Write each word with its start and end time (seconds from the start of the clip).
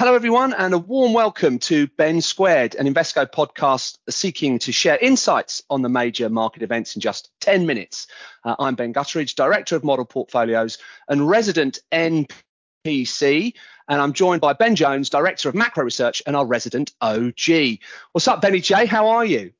Hello, 0.00 0.14
everyone, 0.14 0.54
and 0.54 0.72
a 0.72 0.78
warm 0.78 1.12
welcome 1.12 1.58
to 1.58 1.86
Ben 1.86 2.22
Squared, 2.22 2.74
an 2.74 2.86
Invesco 2.86 3.30
podcast 3.30 3.98
seeking 4.08 4.58
to 4.60 4.72
share 4.72 4.96
insights 4.96 5.62
on 5.68 5.82
the 5.82 5.90
major 5.90 6.30
market 6.30 6.62
events 6.62 6.94
in 6.94 7.02
just 7.02 7.28
10 7.42 7.66
minutes. 7.66 8.06
Uh, 8.42 8.56
I'm 8.58 8.76
Ben 8.76 8.94
Gutteridge, 8.94 9.34
Director 9.34 9.76
of 9.76 9.84
Model 9.84 10.06
Portfolios 10.06 10.78
and 11.06 11.28
resident 11.28 11.80
NPC, 11.92 13.52
and 13.88 14.00
I'm 14.00 14.14
joined 14.14 14.40
by 14.40 14.54
Ben 14.54 14.74
Jones, 14.74 15.10
Director 15.10 15.50
of 15.50 15.54
Macro 15.54 15.84
Research 15.84 16.22
and 16.26 16.34
our 16.34 16.46
resident 16.46 16.92
OG. 17.02 17.80
What's 18.12 18.26
up, 18.26 18.40
Benny 18.40 18.62
J? 18.62 18.86
How 18.86 19.08
are 19.10 19.26
you? 19.26 19.52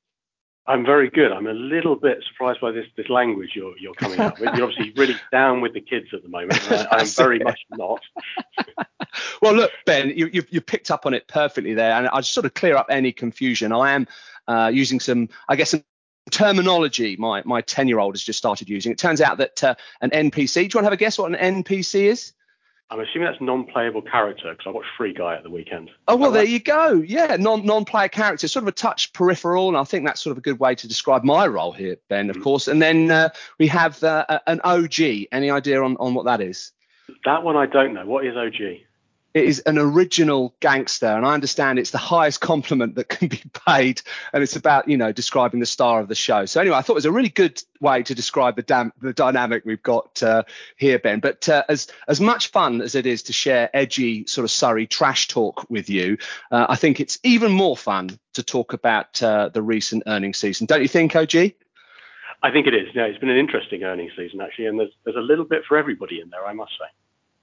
I'm 0.66 0.84
very 0.84 1.10
good. 1.10 1.32
I'm 1.32 1.46
a 1.46 1.52
little 1.52 1.96
bit 1.96 2.22
surprised 2.28 2.60
by 2.60 2.70
this 2.70 2.86
this 2.96 3.08
language 3.08 3.50
you're 3.54 3.76
you're 3.78 3.94
coming 3.94 4.20
up 4.20 4.38
with. 4.38 4.54
You're 4.54 4.68
obviously 4.68 4.92
really 4.96 5.16
down 5.32 5.60
with 5.60 5.74
the 5.74 5.80
kids 5.80 6.06
at 6.12 6.22
the 6.22 6.28
moment. 6.28 6.70
I, 6.70 6.86
am 7.00 7.06
very 7.06 7.38
it. 7.38 7.44
much 7.44 7.58
not. 7.70 8.00
well, 9.42 9.54
look, 9.54 9.72
Ben, 9.86 10.12
you, 10.14 10.28
you 10.32 10.44
you 10.50 10.60
picked 10.60 10.90
up 10.90 11.06
on 11.06 11.14
it 11.14 11.26
perfectly 11.28 11.74
there, 11.74 11.92
and 11.92 12.08
I'll 12.08 12.20
just 12.20 12.34
sort 12.34 12.46
of 12.46 12.54
clear 12.54 12.76
up 12.76 12.86
any 12.90 13.10
confusion. 13.10 13.72
I 13.72 13.92
am 13.92 14.06
uh, 14.46 14.70
using 14.72 15.00
some, 15.00 15.28
I 15.48 15.56
guess, 15.56 15.70
some 15.70 15.82
terminology 16.30 17.16
my 17.16 17.42
my 17.44 17.60
10 17.62 17.88
year 17.88 17.98
old 17.98 18.14
has 18.14 18.22
just 18.22 18.38
started 18.38 18.68
using. 18.68 18.92
It 18.92 18.98
turns 18.98 19.20
out 19.20 19.38
that 19.38 19.64
uh, 19.64 19.74
an 20.02 20.10
NPC. 20.10 20.54
Do 20.54 20.60
you 20.60 20.68
want 20.74 20.84
to 20.84 20.84
have 20.84 20.92
a 20.92 20.96
guess 20.96 21.18
what 21.18 21.32
an 21.32 21.62
NPC 21.62 22.02
is? 22.02 22.32
I'm 22.90 22.98
assuming 22.98 23.28
that's 23.28 23.40
non-playable 23.40 24.02
character 24.02 24.50
because 24.50 24.66
I 24.66 24.70
watched 24.70 24.88
Free 24.96 25.12
Guy 25.12 25.36
at 25.36 25.44
the 25.44 25.50
weekend. 25.50 25.90
Oh 26.08 26.16
well, 26.16 26.32
there 26.32 26.44
you 26.44 26.58
go. 26.58 26.94
Yeah, 27.06 27.36
non 27.38 27.64
non-player 27.64 28.08
character, 28.08 28.48
sort 28.48 28.64
of 28.64 28.68
a 28.68 28.72
touch 28.72 29.12
peripheral, 29.12 29.68
and 29.68 29.76
I 29.76 29.84
think 29.84 30.04
that's 30.04 30.20
sort 30.20 30.32
of 30.32 30.38
a 30.38 30.40
good 30.40 30.58
way 30.58 30.74
to 30.74 30.88
describe 30.88 31.22
my 31.22 31.46
role 31.46 31.70
here, 31.70 31.96
Ben, 32.08 32.30
of 32.30 32.36
mm-hmm. 32.36 32.42
course. 32.42 32.66
And 32.66 32.82
then 32.82 33.10
uh, 33.12 33.28
we 33.58 33.68
have 33.68 34.02
uh, 34.02 34.40
an 34.48 34.60
OG. 34.64 35.00
Any 35.30 35.50
idea 35.50 35.82
on 35.82 35.96
on 35.98 36.14
what 36.14 36.24
that 36.24 36.40
is? 36.40 36.72
That 37.24 37.44
one 37.44 37.56
I 37.56 37.66
don't 37.66 37.94
know. 37.94 38.06
What 38.06 38.26
is 38.26 38.36
OG? 38.36 38.80
It 39.34 39.44
is 39.44 39.60
an 39.60 39.78
original 39.78 40.54
gangster 40.60 41.06
and 41.06 41.24
i 41.24 41.34
understand 41.34 41.78
it's 41.78 41.90
the 41.90 41.98
highest 41.98 42.40
compliment 42.40 42.94
that 42.94 43.08
can 43.08 43.28
be 43.28 43.42
paid 43.66 44.02
and 44.32 44.42
it's 44.42 44.56
about 44.56 44.88
you 44.88 44.96
know 44.96 45.12
describing 45.12 45.60
the 45.60 45.66
star 45.66 46.00
of 46.00 46.08
the 46.08 46.14
show 46.14 46.44
so 46.44 46.60
anyway 46.60 46.76
i 46.76 46.82
thought 46.82 46.94
it 46.94 46.96
was 46.96 47.04
a 47.04 47.12
really 47.12 47.28
good 47.28 47.62
way 47.80 48.02
to 48.02 48.14
describe 48.14 48.56
the 48.56 48.62
dam- 48.62 48.92
the 49.00 49.12
dynamic 49.12 49.64
we've 49.64 49.82
got 49.82 50.22
uh, 50.22 50.42
here 50.76 50.98
ben 50.98 51.20
but 51.20 51.48
uh, 51.48 51.62
as 51.68 51.88
as 52.08 52.20
much 52.20 52.48
fun 52.48 52.80
as 52.80 52.94
it 52.94 53.06
is 53.06 53.22
to 53.22 53.32
share 53.32 53.70
edgy 53.74 54.26
sort 54.26 54.44
of 54.44 54.50
surrey 54.50 54.86
trash 54.86 55.28
talk 55.28 55.68
with 55.70 55.88
you 55.88 56.16
uh, 56.50 56.66
i 56.68 56.76
think 56.76 57.00
it's 57.00 57.18
even 57.22 57.52
more 57.52 57.76
fun 57.76 58.10
to 58.32 58.42
talk 58.42 58.72
about 58.72 59.22
uh, 59.22 59.48
the 59.50 59.62
recent 59.62 60.02
earnings 60.06 60.38
season 60.38 60.66
don't 60.66 60.82
you 60.82 60.88
think 60.88 61.14
og 61.16 61.34
I 62.42 62.50
think 62.50 62.66
it 62.66 62.74
is. 62.74 62.88
Yeah, 62.94 63.04
it's 63.04 63.18
been 63.18 63.28
an 63.28 63.36
interesting 63.36 63.84
earnings 63.84 64.12
season 64.16 64.40
actually, 64.40 64.66
and 64.66 64.78
there's 64.80 64.92
there's 65.04 65.16
a 65.16 65.20
little 65.20 65.44
bit 65.44 65.62
for 65.68 65.76
everybody 65.76 66.20
in 66.20 66.30
there, 66.30 66.46
I 66.46 66.54
must 66.54 66.72
say. 66.72 66.86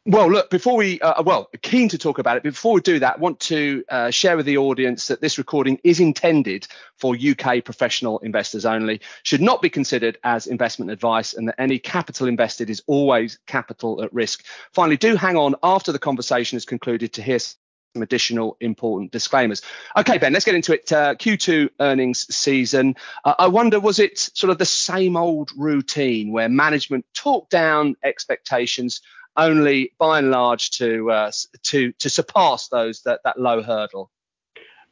Well, 0.09 0.31
look, 0.31 0.49
before 0.49 0.77
we, 0.77 1.01
uh, 1.01 1.21
well, 1.21 1.49
keen 1.61 1.89
to 1.89 1.97
talk 1.97 2.17
about 2.17 2.37
it. 2.37 2.43
Before 2.43 2.75
we 2.75 2.79
do 2.79 2.97
that, 2.99 3.19
want 3.19 3.41
to 3.41 3.83
uh, 3.89 4.09
share 4.09 4.37
with 4.37 4.45
the 4.45 4.57
audience 4.57 5.09
that 5.09 5.19
this 5.19 5.37
recording 5.37 5.81
is 5.83 5.99
intended 5.99 6.65
for 6.95 7.13
UK 7.13 7.61
professional 7.65 8.17
investors 8.19 8.65
only, 8.65 9.01
should 9.23 9.41
not 9.41 9.61
be 9.61 9.69
considered 9.69 10.17
as 10.23 10.47
investment 10.47 10.91
advice, 10.91 11.33
and 11.33 11.49
that 11.49 11.55
any 11.59 11.77
capital 11.77 12.25
invested 12.25 12.69
is 12.69 12.81
always 12.87 13.37
capital 13.47 14.01
at 14.01 14.13
risk. 14.13 14.45
Finally, 14.71 14.95
do 14.95 15.17
hang 15.17 15.35
on 15.35 15.55
after 15.61 15.91
the 15.91 15.99
conversation 15.99 16.55
is 16.55 16.63
concluded 16.63 17.11
to 17.11 17.21
hear 17.21 17.39
some 17.39 18.01
additional 18.01 18.55
important 18.61 19.11
disclaimers. 19.11 19.61
Okay, 19.97 20.17
Ben, 20.17 20.31
let's 20.31 20.45
get 20.45 20.55
into 20.55 20.73
it. 20.73 20.89
Uh, 20.89 21.15
Q2 21.15 21.69
earnings 21.81 22.33
season. 22.33 22.95
Uh, 23.25 23.35
I 23.39 23.47
wonder, 23.47 23.77
was 23.81 23.99
it 23.99 24.17
sort 24.17 24.51
of 24.51 24.57
the 24.57 24.65
same 24.65 25.17
old 25.17 25.51
routine 25.57 26.31
where 26.31 26.47
management 26.47 27.05
talked 27.13 27.49
down 27.49 27.97
expectations? 28.05 29.01
Only 29.37 29.93
by 29.97 30.19
and 30.19 30.31
large 30.31 30.71
to 30.71 31.11
uh, 31.11 31.31
to 31.63 31.91
to 31.93 32.09
surpass 32.09 32.67
those 32.67 33.01
that 33.03 33.21
that 33.23 33.39
low 33.39 33.61
hurdle? 33.61 34.11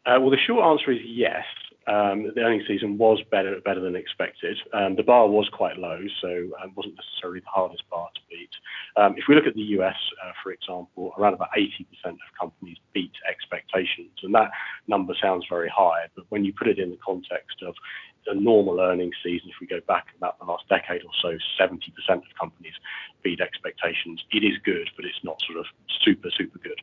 Uh, 0.05 0.19
well, 0.21 0.29
the 0.29 0.37
short 0.37 0.63
answer 0.63 0.91
is 0.91 0.99
yes. 1.03 1.43
Um, 1.87 2.31
the 2.33 2.41
earnings 2.41 2.63
season 2.67 2.97
was 2.97 3.21
better 3.29 3.59
better 3.63 3.79
than 3.79 3.95
expected. 3.95 4.57
Um, 4.73 4.95
the 4.95 5.03
bar 5.03 5.27
was 5.27 5.47
quite 5.53 5.77
low, 5.77 5.99
so 6.19 6.27
it 6.29 6.51
um, 6.63 6.73
wasn't 6.75 6.95
necessarily 6.95 7.41
the 7.41 7.49
hardest 7.49 7.83
bar 7.91 8.09
to 8.15 8.21
beat. 8.27 8.49
Um, 8.97 9.13
if 9.17 9.25
we 9.29 9.35
look 9.35 9.45
at 9.45 9.53
the 9.53 9.61
US, 9.77 9.95
uh, 10.23 10.31
for 10.41 10.51
example, 10.51 11.13
around 11.17 11.35
about 11.35 11.49
80% 11.55 11.85
of 12.05 12.17
companies 12.39 12.77
beat 12.93 13.11
expectations, 13.29 14.17
and 14.23 14.33
that 14.33 14.49
number 14.87 15.13
sounds 15.21 15.45
very 15.47 15.69
high, 15.69 16.07
but 16.15 16.25
when 16.29 16.43
you 16.43 16.53
put 16.57 16.67
it 16.67 16.79
in 16.79 16.89
the 16.89 16.97
context 17.05 17.61
of 17.61 17.75
a 18.27 18.35
normal 18.35 18.79
earnings 18.79 19.15
season, 19.23 19.49
if 19.49 19.55
we 19.59 19.67
go 19.67 19.79
back 19.87 20.07
about 20.17 20.39
the 20.39 20.45
last 20.45 20.67
decade 20.69 21.01
or 21.03 21.11
so, 21.21 21.37
70% 21.59 21.77
of 22.09 22.23
companies 22.39 22.73
beat 23.23 23.41
expectations. 23.41 24.23
It 24.31 24.43
is 24.43 24.57
good, 24.63 24.89
but 24.95 25.05
it's 25.05 25.23
not 25.23 25.41
sort 25.45 25.59
of 25.59 25.65
super, 26.03 26.29
super 26.35 26.59
good. 26.59 26.79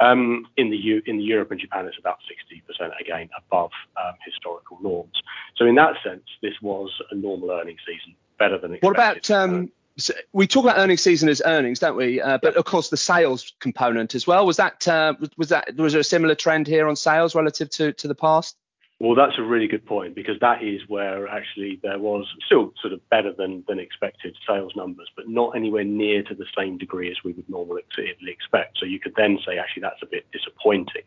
Um, 0.00 0.46
in 0.56 0.70
the 0.70 0.76
U- 0.76 1.02
in 1.06 1.18
the 1.18 1.24
Europe 1.24 1.50
and 1.50 1.60
Japan, 1.60 1.86
it's 1.86 1.98
about 1.98 2.18
60% 2.30 2.90
again 3.00 3.28
above 3.36 3.70
um, 3.96 4.14
historical 4.24 4.78
norms. 4.82 5.20
So 5.56 5.66
in 5.66 5.74
that 5.76 5.94
sense, 6.04 6.24
this 6.42 6.54
was 6.62 6.90
a 7.10 7.14
normal 7.14 7.50
earnings 7.50 7.80
season, 7.86 8.14
better 8.38 8.58
than 8.58 8.74
expected. 8.74 8.86
What 8.86 8.96
about 8.96 9.30
um, 9.30 9.72
so 9.98 10.14
we 10.32 10.46
talk 10.46 10.64
about 10.64 10.78
earnings 10.78 11.02
season 11.02 11.28
as 11.28 11.42
earnings, 11.44 11.80
don't 11.80 11.96
we? 11.96 12.20
Uh, 12.20 12.38
but 12.40 12.56
of 12.56 12.64
course, 12.64 12.88
the 12.88 12.96
sales 12.96 13.52
component 13.58 14.14
as 14.14 14.26
well. 14.26 14.46
Was 14.46 14.56
that 14.56 14.86
uh, 14.86 15.14
was 15.36 15.48
that 15.48 15.74
was 15.76 15.92
there 15.92 16.00
a 16.00 16.04
similar 16.04 16.36
trend 16.36 16.66
here 16.66 16.86
on 16.86 16.96
sales 16.96 17.34
relative 17.34 17.68
to 17.70 17.92
to 17.94 18.08
the 18.08 18.14
past? 18.14 18.56
Well, 19.00 19.14
that's 19.14 19.38
a 19.38 19.42
really 19.42 19.68
good 19.68 19.86
point 19.86 20.16
because 20.16 20.40
that 20.40 20.60
is 20.60 20.80
where 20.88 21.28
actually 21.28 21.78
there 21.84 22.00
was 22.00 22.26
still 22.44 22.72
sort 22.80 22.92
of 22.92 23.08
better 23.10 23.32
than, 23.32 23.62
than 23.68 23.78
expected 23.78 24.36
sales 24.44 24.72
numbers, 24.74 25.08
but 25.14 25.28
not 25.28 25.54
anywhere 25.54 25.84
near 25.84 26.24
to 26.24 26.34
the 26.34 26.46
same 26.56 26.78
degree 26.78 27.08
as 27.08 27.16
we 27.24 27.32
would 27.32 27.48
normally 27.48 27.82
expect. 28.26 28.78
So 28.78 28.86
you 28.86 28.98
could 28.98 29.14
then 29.16 29.38
say 29.46 29.56
actually 29.56 29.82
that's 29.82 30.02
a 30.02 30.06
bit 30.06 30.26
disappointing 30.32 31.02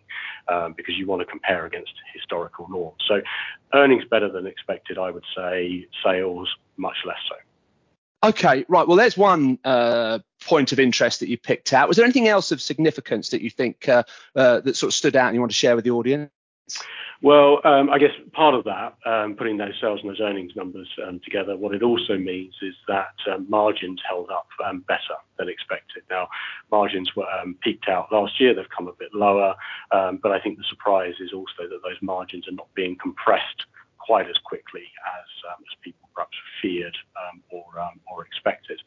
um, 0.48 0.74
because 0.78 0.96
you 0.98 1.06
want 1.06 1.22
to 1.22 1.26
compare 1.26 1.66
against 1.66 1.92
historical 2.14 2.70
norms. 2.70 3.04
So 3.10 3.22
earnings 3.74 4.06
better 4.10 4.32
than 4.32 4.48
expected, 4.48 4.98
I 4.98 5.12
would 5.12 5.26
say. 5.36 5.86
Sales 6.02 6.48
much 6.78 6.98
less 7.06 7.20
so. 7.28 7.36
Okay, 8.30 8.64
right. 8.70 8.88
Well, 8.88 8.98
there's 8.98 9.18
one 9.18 9.60
uh, 9.66 10.20
point 10.46 10.72
of 10.72 10.80
interest 10.80 11.20
that 11.20 11.28
you 11.28 11.38
picked 11.38 11.74
out. 11.74 11.90
Was 11.90 11.98
there 11.98 12.06
anything 12.06 12.30
else 12.30 12.54
of 12.54 12.62
significance 12.62 13.30
that 13.30 13.42
you 13.42 13.50
think 13.50 13.90
uh, 13.90 14.04
uh, 14.34 14.62
that 14.62 14.78
sort 14.78 14.92
of 14.92 14.94
stood 14.94 15.18
out 15.18 15.28
and 15.28 15.36
you 15.36 15.42
want 15.42 15.52
to 15.52 15.58
share 15.58 15.76
with 15.76 15.84
the 15.84 15.92
audience? 15.92 16.32
Well, 17.22 17.62
um, 17.64 17.92
I 17.92 18.00
guess 18.00 18.12
part 18.34 18.56
of 18.56 18.64
that, 18.64 18.96
um, 19.06 19.36
putting 19.36 19.58
those 19.58 19.74
sales 19.80 20.00
and 20.02 20.10
those 20.10 20.20
earnings 20.20 20.56
numbers 20.56 20.90
um, 21.08 21.20
together, 21.24 21.56
what 21.56 21.76
it 21.76 21.84
also 21.84 22.18
means 22.18 22.56
is 22.64 22.74
that 22.88 23.14
um, 23.32 23.46
margins 23.48 24.02
held 24.08 24.32
up 24.32 24.48
um, 24.66 24.80
better 24.88 25.18
than 25.38 25.48
expected. 25.48 26.02
Now, 26.10 26.28
margins 26.72 27.16
were 27.16 27.30
um, 27.30 27.56
peaked 27.62 27.88
out 27.88 28.12
last 28.12 28.40
year; 28.40 28.56
they've 28.56 28.66
come 28.76 28.88
a 28.88 28.94
bit 28.94 29.14
lower, 29.14 29.54
but 29.92 30.32
I 30.32 30.40
think 30.40 30.58
the 30.58 30.64
surprise 30.68 31.14
is 31.20 31.32
also 31.32 31.70
that 31.70 31.82
those 31.84 32.02
margins 32.02 32.48
are 32.48 32.54
not 32.54 32.74
being 32.74 32.98
compressed 33.00 33.66
quite 34.00 34.28
as 34.28 34.38
quickly 34.44 34.84
as, 35.06 35.28
as 35.52 35.78
people 35.84 36.10
perhaps 36.22 36.38
feared 36.62 36.98
um, 37.18 37.42
or, 37.50 37.80
um, 37.80 38.00
or 38.12 38.24
expected. 38.26 38.80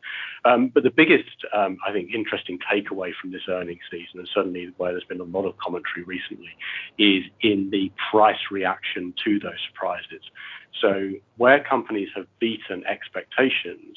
Um, 0.44 0.68
but 0.68 0.82
the 0.82 0.90
biggest, 0.90 1.44
I 1.52 1.92
think, 1.92 2.14
interesting 2.14 2.58
takeaway 2.70 3.12
from 3.20 3.32
this 3.32 3.42
earnings 3.48 3.80
season, 3.90 4.20
and 4.20 4.28
certainly 4.32 4.72
where 4.76 4.92
there's 4.92 5.04
been 5.04 5.20
a 5.20 5.24
lot 5.24 5.44
of 5.44 5.56
commentary 5.58 6.04
recently, 6.04 6.50
is 6.98 7.24
in 7.40 7.70
the 7.70 7.90
price 8.10 8.50
reaction 8.50 9.14
to 9.24 9.40
those 9.40 9.58
surprises. 9.68 10.22
So 10.80 11.12
where 11.36 11.62
companies 11.62 12.08
have 12.14 12.26
beaten 12.40 12.84
expectations, 12.86 13.96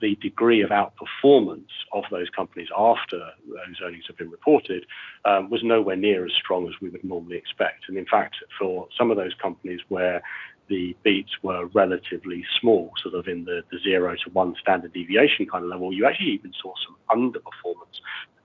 the 0.00 0.16
degree 0.16 0.62
of 0.62 0.70
outperformance 0.70 1.70
of 1.92 2.04
those 2.10 2.28
companies 2.30 2.68
after 2.76 3.18
those 3.18 3.76
earnings 3.84 4.04
have 4.08 4.16
been 4.16 4.30
reported 4.30 4.84
was 5.24 5.60
nowhere 5.62 5.96
near 5.96 6.24
as 6.26 6.32
strong 6.32 6.66
as 6.66 6.74
we 6.80 6.88
would 6.88 7.04
normally 7.04 7.36
expect. 7.36 7.84
And 7.88 7.96
in 7.96 8.06
fact, 8.06 8.36
for 8.58 8.88
some 8.98 9.10
of 9.10 9.16
those 9.16 9.34
companies 9.40 9.80
where 9.88 10.22
the 10.68 10.96
beats 11.02 11.32
were 11.42 11.66
relatively 11.66 12.44
small, 12.60 12.92
sort 13.02 13.14
of 13.14 13.28
in 13.28 13.44
the, 13.44 13.62
the 13.70 13.78
zero 13.80 14.14
to 14.24 14.30
one 14.30 14.54
standard 14.60 14.92
deviation 14.92 15.46
kind 15.46 15.64
of 15.64 15.70
level, 15.70 15.92
you 15.92 16.06
actually 16.06 16.30
even 16.30 16.52
saw 16.60 16.72
some 16.86 16.96
underperformance 17.10 18.00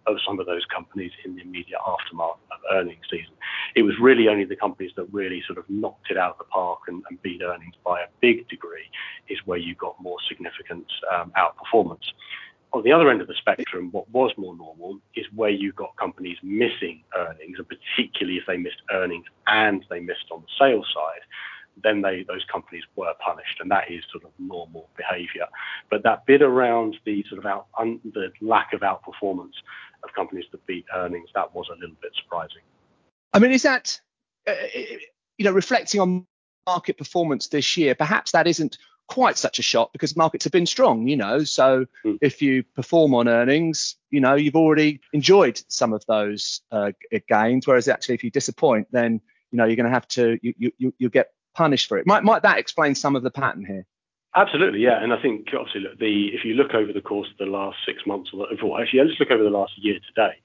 of 0.07 0.17
some 0.25 0.39
of 0.39 0.45
those 0.45 0.65
companies 0.65 1.11
in 1.25 1.35
the 1.35 1.41
immediate 1.41 1.79
aftermath 1.85 2.37
of 2.51 2.59
earnings 2.71 3.03
season. 3.11 3.33
It 3.75 3.83
was 3.83 3.95
really 3.99 4.29
only 4.29 4.45
the 4.45 4.55
companies 4.55 4.91
that 4.95 5.03
really 5.11 5.43
sort 5.45 5.59
of 5.59 5.69
knocked 5.69 6.09
it 6.09 6.17
out 6.17 6.31
of 6.31 6.37
the 6.39 6.45
park 6.45 6.79
and, 6.87 7.03
and 7.09 7.21
beat 7.21 7.41
earnings 7.43 7.75
by 7.83 8.01
a 8.01 8.07
big 8.21 8.47
degree 8.47 8.89
is 9.27 9.37
where 9.45 9.57
you 9.57 9.75
got 9.75 10.01
more 10.01 10.17
significant 10.27 10.85
um, 11.13 11.31
outperformance. 11.37 12.07
On 12.73 12.83
the 12.83 12.91
other 12.91 13.09
end 13.09 13.21
of 13.21 13.27
the 13.27 13.33
spectrum, 13.33 13.89
what 13.91 14.09
was 14.11 14.31
more 14.37 14.55
normal 14.55 14.99
is 15.15 15.25
where 15.35 15.49
you 15.49 15.71
got 15.71 15.95
companies 15.95 16.37
missing 16.43 17.01
earnings, 17.15 17.57
and 17.57 17.67
particularly 17.67 18.37
if 18.37 18.45
they 18.45 18.57
missed 18.57 18.81
earnings 18.91 19.25
and 19.47 19.85
they 19.89 19.99
missed 19.99 20.25
on 20.31 20.41
the 20.41 20.47
sales 20.59 20.87
side, 20.93 21.21
then 21.83 22.01
they 22.01 22.23
those 22.27 22.45
companies 22.51 22.83
were 22.95 23.13
punished, 23.23 23.59
and 23.59 23.69
that 23.71 23.89
is 23.89 24.03
sort 24.11 24.23
of 24.23 24.31
normal 24.39 24.89
behaviour. 24.97 25.47
But 25.89 26.03
that 26.03 26.25
bit 26.25 26.41
around 26.41 26.97
the 27.05 27.23
sort 27.29 27.39
of 27.39 27.45
out, 27.45 27.67
un, 27.77 27.99
the 28.03 28.31
lack 28.41 28.73
of 28.73 28.81
outperformance 28.81 29.53
of 30.03 30.13
companies 30.15 30.45
that 30.51 30.65
beat 30.65 30.85
earnings, 30.95 31.29
that 31.35 31.53
was 31.53 31.67
a 31.69 31.79
little 31.79 31.95
bit 32.01 32.11
surprising. 32.21 32.61
I 33.33 33.39
mean, 33.39 33.51
is 33.51 33.63
that 33.63 33.99
uh, 34.47 34.53
you 35.37 35.45
know 35.45 35.51
reflecting 35.51 36.01
on 36.01 36.25
market 36.65 36.97
performance 36.97 37.47
this 37.47 37.77
year? 37.77 37.95
Perhaps 37.95 38.31
that 38.31 38.47
isn't 38.47 38.77
quite 39.07 39.37
such 39.37 39.57
a 39.57 39.61
shock 39.61 39.93
because 39.93 40.15
markets 40.15 40.43
have 40.43 40.51
been 40.51 40.65
strong, 40.65 41.07
you 41.07 41.15
know. 41.15 41.43
So 41.43 41.85
mm. 42.05 42.17
if 42.21 42.41
you 42.41 42.63
perform 42.75 43.13
on 43.15 43.27
earnings, 43.27 43.95
you 44.11 44.19
know, 44.19 44.35
you've 44.35 44.55
already 44.55 44.99
enjoyed 45.13 45.61
some 45.69 45.93
of 45.93 46.05
those 46.07 46.61
uh, 46.71 46.91
gains. 47.27 47.65
Whereas 47.65 47.87
actually, 47.87 48.15
if 48.15 48.23
you 48.23 48.31
disappoint, 48.31 48.87
then 48.91 49.21
you 49.51 49.57
know 49.57 49.65
you're 49.65 49.75
going 49.75 49.85
to 49.85 49.91
have 49.91 50.07
to 50.09 50.37
you 50.41 50.71
you 50.77 50.93
you 50.97 51.09
get 51.09 51.31
punished 51.57 51.89
for 51.89 51.97
it. 51.97 52.05
Might 52.07 52.23
might 52.23 52.43
that 52.43 52.59
explain 52.59 52.95
some 52.95 53.15
of 53.15 53.23
the 53.23 53.31
pattern 53.31 53.65
here? 53.65 53.85
Absolutely, 54.35 54.79
yeah. 54.79 55.01
And 55.03 55.11
I 55.11 55.21
think 55.21 55.47
obviously 55.57 55.81
look, 55.81 55.97
the 55.99 56.27
if 56.27 56.45
you 56.45 56.53
look 56.53 56.73
over 56.73 56.93
the 56.93 57.01
course 57.01 57.27
of 57.31 57.37
the 57.37 57.51
last 57.51 57.77
six 57.85 58.05
months, 58.05 58.29
or 58.33 58.47
well, 58.63 58.79
actually, 58.79 59.03
let's 59.03 59.19
look 59.19 59.31
over 59.31 59.43
the 59.43 59.49
last 59.49 59.73
year 59.77 59.95
to 59.95 60.13
date. 60.15 60.41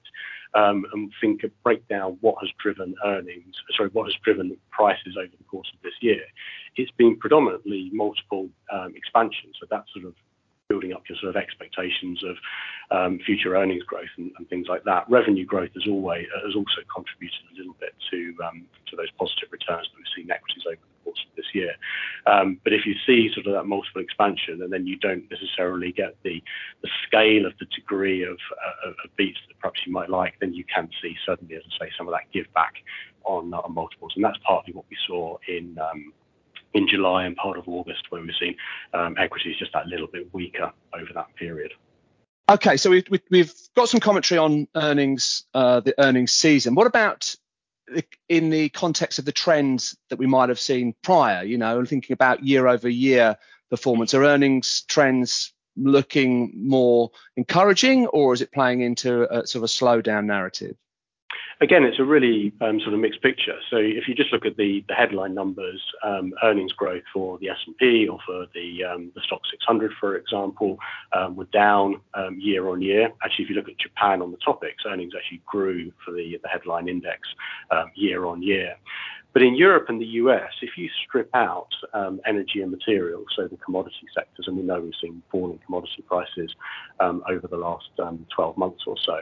Um, 0.54 0.84
and 0.92 1.10
think 1.18 1.44
of 1.44 1.50
break 1.62 1.88
down 1.88 2.18
what 2.20 2.34
has 2.42 2.50
driven 2.62 2.94
earnings, 3.06 3.54
sorry, 3.74 3.88
what 3.94 4.04
has 4.04 4.14
driven 4.22 4.54
prices 4.70 5.16
over 5.16 5.32
the 5.38 5.44
course 5.44 5.70
of 5.72 5.80
this 5.82 5.94
year. 6.02 6.20
It's 6.76 6.90
been 6.90 7.16
predominantly 7.16 7.88
multiple 7.90 8.50
um, 8.70 8.92
expansions. 8.94 9.56
So 9.58 9.66
that's 9.70 9.90
sort 9.94 10.04
of 10.04 10.14
building 10.68 10.92
up 10.92 11.04
your 11.08 11.16
sort 11.20 11.34
of 11.34 11.36
expectations 11.40 12.22
of 12.22 12.36
um, 12.90 13.18
future 13.24 13.56
earnings 13.56 13.82
growth 13.84 14.12
and, 14.18 14.30
and, 14.36 14.48
things 14.50 14.66
like 14.68 14.84
that. 14.84 15.08
Revenue 15.08 15.46
growth 15.46 15.72
has 15.72 15.84
always 15.88 16.26
has 16.44 16.54
also 16.54 16.84
contributed 16.94 17.40
a 17.52 17.56
little 17.56 17.76
bit 17.80 17.94
to 18.10 18.36
um, 18.44 18.66
to 18.88 18.96
those 18.96 19.10
positive 19.18 19.48
returns 19.50 19.88
that 19.88 19.96
we've 19.96 20.12
seen 20.14 20.24
in 20.26 20.32
equities 20.32 20.64
over 20.68 20.91
this 21.36 21.46
year. 21.54 21.72
Um, 22.26 22.58
but 22.64 22.72
if 22.72 22.86
you 22.86 22.94
see 23.06 23.30
sort 23.32 23.46
of 23.46 23.54
that 23.54 23.64
multiple 23.64 24.00
expansion, 24.00 24.62
and 24.62 24.72
then 24.72 24.86
you 24.86 24.96
don't 24.98 25.24
necessarily 25.30 25.92
get 25.92 26.16
the 26.22 26.42
scale 27.06 27.46
of 27.46 27.52
the 27.58 27.66
degree 27.66 28.24
of, 28.24 28.38
beats 29.16 29.38
that 29.48 29.58
perhaps 29.58 29.80
you 29.86 29.92
might 29.92 30.10
like, 30.10 30.34
then 30.40 30.54
you 30.54 30.64
can 30.64 30.88
see 31.00 31.16
suddenly, 31.26 31.56
as 31.56 31.62
I 31.80 31.86
say, 31.86 31.92
some 31.96 32.08
of 32.08 32.12
that 32.12 32.30
give 32.32 32.46
back 32.54 32.74
on, 33.24 33.52
uh, 33.54 33.68
multiples, 33.68 34.12
and 34.16 34.24
that's 34.24 34.38
partly 34.46 34.72
what 34.72 34.84
we 34.90 34.96
saw 35.06 35.36
in 35.48 35.76
um, 35.78 36.12
July 36.88 37.24
and 37.24 37.36
part 37.36 37.58
of 37.58 37.68
August, 37.68 38.02
where 38.10 38.22
we've 38.22 38.34
seen 38.40 38.56
um, 38.94 39.16
equities 39.18 39.56
just 39.58 39.72
that 39.72 39.86
little 39.86 40.06
bit 40.06 40.32
weaker 40.32 40.72
over 40.94 41.12
that 41.14 41.34
period. 41.36 41.72
Okay, 42.48 42.76
so 42.76 42.90
we've, 42.90 43.06
we've 43.30 43.54
got 43.76 43.88
some 43.88 44.00
commentary 44.00 44.38
on 44.38 44.66
earnings, 44.74 45.44
uh, 45.54 45.80
the 45.80 45.94
earnings 45.98 46.32
season. 46.32 46.74
What 46.74 46.86
about 46.86 47.34
in 48.28 48.50
the 48.50 48.68
context 48.70 49.18
of 49.18 49.24
the 49.24 49.32
trends 49.32 49.96
that 50.10 50.18
we 50.18 50.26
might 50.26 50.48
have 50.48 50.60
seen 50.60 50.94
prior? 51.02 51.44
You 51.44 51.58
know, 51.58 51.84
thinking 51.84 52.14
about 52.14 52.44
year 52.44 52.66
over 52.66 52.88
year 52.88 53.36
performance, 53.70 54.14
are 54.14 54.24
earnings 54.24 54.82
trends 54.88 55.52
looking 55.76 56.52
more 56.54 57.10
encouraging, 57.36 58.06
or 58.08 58.34
is 58.34 58.42
it 58.42 58.52
playing 58.52 58.82
into 58.82 59.22
a 59.32 59.46
sort 59.46 59.60
of 59.60 59.64
a 59.64 59.66
slowdown 59.66 60.26
narrative? 60.26 60.76
Again, 61.60 61.84
it's 61.84 61.98
a 61.98 62.04
really 62.04 62.52
um, 62.60 62.80
sort 62.80 62.94
of 62.94 63.00
mixed 63.00 63.22
picture. 63.22 63.56
So 63.70 63.76
if 63.76 64.08
you 64.08 64.14
just 64.14 64.32
look 64.32 64.44
at 64.44 64.56
the, 64.56 64.84
headline 64.88 65.34
numbers, 65.34 65.82
um, 66.04 66.32
earnings 66.42 66.72
growth 66.72 67.02
for 67.12 67.38
the 67.38 67.48
S&P 67.48 68.08
or 68.08 68.18
for 68.26 68.46
the 68.54 68.84
um, 68.84 69.12
STOXX 69.16 69.40
600, 69.50 69.92
for 69.98 70.16
example, 70.16 70.78
were 71.30 71.46
down 71.52 72.00
um, 72.14 72.38
year 72.38 72.68
on 72.68 72.82
year. 72.82 73.10
Actually, 73.24 73.44
if 73.44 73.50
you 73.50 73.56
look 73.56 73.68
at 73.68 73.78
Japan 73.78 74.20
on 74.22 74.30
the 74.30 74.38
TOPIX, 74.38 74.74
earnings 74.86 75.12
actually 75.16 75.42
grew 75.46 75.92
for 76.04 76.12
the, 76.12 76.38
headline 76.50 76.88
index 76.88 77.20
um, 77.70 77.90
year 77.94 78.26
on 78.26 78.42
year. 78.42 78.76
But 79.32 79.42
in 79.42 79.54
Europe 79.54 79.86
and 79.88 80.00
the 80.00 80.06
US, 80.22 80.50
if 80.60 80.76
you 80.76 80.88
strip 81.04 81.30
out 81.34 81.68
um, 81.94 82.20
energy 82.26 82.60
and 82.60 82.70
materials, 82.70 83.26
so 83.34 83.48
the 83.48 83.56
commodity 83.56 84.06
sectors, 84.14 84.46
and 84.46 84.56
we 84.56 84.62
know 84.62 84.80
we've 84.80 84.92
seen 85.00 85.22
falling 85.30 85.58
commodity 85.64 86.02
prices 86.06 86.54
um, 87.00 87.22
over 87.28 87.46
the 87.46 87.56
last 87.56 87.88
um, 87.98 88.26
12 88.34 88.56
months 88.58 88.82
or 88.86 88.96
so, 89.04 89.18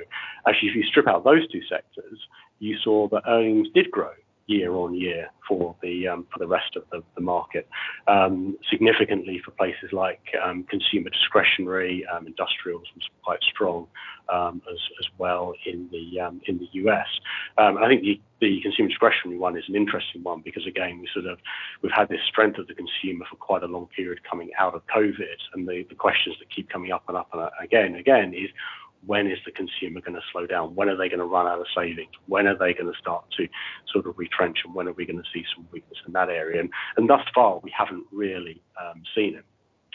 actually, 0.48 0.70
if 0.70 0.74
you 0.74 0.82
strip 0.82 1.06
out 1.06 1.24
those 1.24 1.46
two 1.52 1.62
sectors, 1.68 2.18
you 2.58 2.76
saw 2.82 3.08
that 3.08 3.22
earnings 3.26 3.68
did 3.74 3.90
grow 3.90 4.12
year 4.50 4.74
on 4.74 4.94
year 4.94 5.30
for 5.46 5.74
the 5.82 6.08
um, 6.08 6.26
for 6.32 6.38
the 6.38 6.46
rest 6.46 6.76
of 6.76 6.84
the, 6.90 7.20
market. 7.20 7.68
Um, 8.08 8.56
significantly 8.70 9.42
for 9.44 9.50
places 9.50 9.92
like 9.92 10.20
um, 10.42 10.64
consumer 10.64 11.10
discretionary, 11.10 12.06
industrials 12.26 12.86
was 12.94 13.04
quite 13.22 13.40
strong 13.42 13.86
as, 14.30 15.08
well 15.18 15.52
in 15.66 15.88
the 15.92 16.18
in 16.46 16.58
the 16.58 16.68
US. 16.84 17.06
I 17.58 17.86
think 17.88 18.02
the, 18.40 18.60
consumer 18.62 18.88
discretionary 18.88 19.38
one 19.38 19.56
is 19.58 19.64
an 19.68 19.76
interesting 19.76 20.22
one 20.22 20.40
because 20.42 20.66
again 20.66 20.98
we 20.98 21.08
sort 21.12 21.26
of 21.26 21.38
we've 21.82 21.92
had 21.92 22.08
this 22.08 22.20
strength 22.26 22.58
of 22.58 22.66
the 22.66 22.74
consumer 22.74 23.26
for 23.28 23.36
quite 23.36 23.62
a 23.62 23.66
long 23.66 23.86
period 23.94 24.20
coming 24.28 24.50
out 24.58 24.74
of 24.74 24.82
COVID, 24.86 25.38
and 25.54 25.68
the, 25.68 25.84
questions 25.98 26.36
that 26.38 26.48
keep 26.54 26.70
coming 26.70 26.90
up 26.90 27.04
and 27.08 27.16
up 27.18 27.28
and 27.34 27.42
again 27.62 27.86
and 27.86 27.96
again 27.96 28.32
is 28.32 28.50
when 29.06 29.26
is 29.26 29.38
the 29.44 29.52
consumer 29.52 30.00
going 30.00 30.14
to 30.14 30.20
slow 30.32 30.46
down? 30.46 30.74
When 30.74 30.88
are 30.88 30.96
they 30.96 31.08
going 31.08 31.20
to 31.20 31.26
run 31.26 31.46
out 31.46 31.60
of 31.60 31.66
savings? 31.74 32.10
When 32.26 32.46
are 32.46 32.56
they 32.56 32.74
going 32.74 32.92
to 32.92 32.98
start 32.98 33.24
to 33.38 33.48
sort 33.92 34.06
of 34.06 34.18
retrench? 34.18 34.58
And 34.64 34.74
when 34.74 34.88
are 34.88 34.92
we 34.92 35.06
going 35.06 35.18
to 35.18 35.28
see 35.32 35.44
some 35.54 35.66
weakness 35.72 35.98
in 36.06 36.12
that 36.12 36.28
area? 36.28 36.60
And, 36.60 36.70
and 36.96 37.08
thus 37.08 37.22
far, 37.34 37.58
we 37.60 37.72
haven't 37.76 38.04
really 38.12 38.62
um, 38.80 39.02
seen 39.14 39.36
it. 39.36 39.44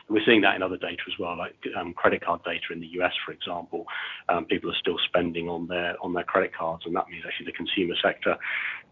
We're 0.07 0.23
seeing 0.23 0.41
that 0.41 0.55
in 0.55 0.61
other 0.61 0.77
data 0.77 1.01
as 1.07 1.17
well, 1.17 1.35
like 1.35 1.55
um, 1.75 1.93
credit 1.93 2.23
card 2.23 2.43
data 2.43 2.65
in 2.71 2.79
the 2.79 2.87
US, 3.01 3.13
for 3.25 3.31
example. 3.31 3.85
Um, 4.29 4.45
people 4.45 4.69
are 4.69 4.77
still 4.79 4.97
spending 5.07 5.49
on 5.49 5.67
their 5.67 5.95
on 5.99 6.13
their 6.13 6.23
credit 6.23 6.55
cards, 6.55 6.83
and 6.85 6.95
that 6.95 7.09
means 7.09 7.23
actually 7.25 7.47
the 7.47 7.53
consumer 7.53 7.95
sector 8.03 8.37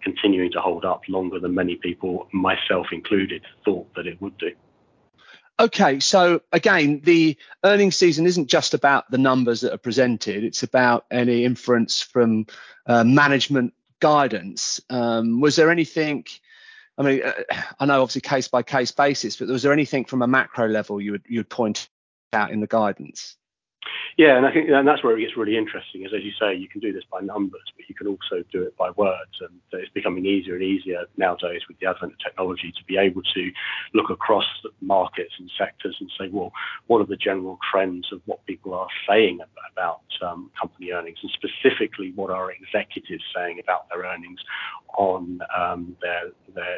continuing 0.01 0.51
to 0.53 0.59
hold 0.59 0.85
up 0.85 1.01
longer 1.07 1.39
than 1.39 1.53
many 1.53 1.75
people, 1.75 2.27
myself 2.33 2.87
included, 2.91 3.43
thought 3.63 3.87
that 3.95 4.07
it 4.07 4.19
would 4.21 4.37
do. 4.39 4.51
Okay, 5.63 6.01
so 6.01 6.41
again, 6.51 6.99
the 7.05 7.37
earnings 7.63 7.95
season 7.95 8.25
isn't 8.25 8.47
just 8.47 8.73
about 8.73 9.09
the 9.09 9.17
numbers 9.17 9.61
that 9.61 9.71
are 9.71 9.77
presented, 9.77 10.43
it's 10.43 10.61
about 10.61 11.05
any 11.09 11.45
inference 11.45 12.01
from 12.01 12.47
uh, 12.85 13.05
management 13.05 13.73
guidance. 14.01 14.81
Um, 14.89 15.39
was 15.39 15.55
there 15.55 15.71
anything, 15.71 16.25
I 16.97 17.03
mean, 17.03 17.23
uh, 17.23 17.31
I 17.79 17.85
know 17.85 18.01
obviously 18.01 18.19
case 18.19 18.49
by 18.49 18.61
case 18.61 18.91
basis, 18.91 19.37
but 19.37 19.47
was 19.47 19.63
there 19.63 19.71
anything 19.71 20.03
from 20.03 20.21
a 20.21 20.27
macro 20.27 20.67
level 20.67 20.99
you 20.99 21.13
would, 21.13 21.23
you 21.29 21.39
would 21.39 21.49
point 21.49 21.87
out 22.33 22.51
in 22.51 22.59
the 22.59 22.67
guidance? 22.67 23.37
Yeah, 24.17 24.35
and 24.35 24.45
I 24.45 24.51
think 24.51 24.69
and 24.69 24.85
that's 24.85 25.01
where 25.01 25.17
it 25.17 25.21
gets 25.21 25.37
really 25.37 25.57
interesting. 25.57 26.03
Is 26.03 26.11
as 26.13 26.23
you 26.23 26.31
say, 26.37 26.55
you 26.55 26.67
can 26.67 26.81
do 26.81 26.91
this 26.91 27.05
by 27.09 27.21
numbers, 27.21 27.71
but 27.83 27.89
you 27.89 27.95
can 27.95 28.07
also 28.07 28.43
do 28.51 28.63
it 28.63 28.75
by 28.77 28.89
words, 28.91 29.31
and 29.41 29.59
it's 29.71 29.91
becoming 29.93 30.25
easier 30.25 30.55
and 30.55 30.63
easier 30.63 31.05
nowadays 31.17 31.61
with 31.67 31.77
the 31.79 31.87
advent 31.87 32.13
of 32.13 32.19
technology 32.19 32.71
to 32.71 32.83
be 32.85 32.97
able 32.97 33.21
to 33.33 33.51
look 33.93 34.09
across 34.09 34.45
markets 34.81 35.33
and 35.39 35.51
sectors 35.57 35.95
and 35.99 36.09
say, 36.19 36.29
well, 36.31 36.51
what 36.87 37.01
are 37.01 37.05
the 37.05 37.17
general 37.17 37.59
trends 37.71 38.07
of 38.11 38.21
what 38.25 38.45
people 38.45 38.73
are 38.73 38.87
saying 39.07 39.39
about 39.71 40.01
um, 40.21 40.49
company 40.59 40.91
earnings, 40.91 41.17
and 41.21 41.31
specifically 41.31 42.11
what 42.15 42.29
are 42.29 42.51
executives 42.51 43.23
saying 43.35 43.59
about 43.59 43.89
their 43.89 44.03
earnings 44.03 44.39
on 44.97 45.39
um, 45.57 45.95
their, 46.01 46.31
their 46.53 46.77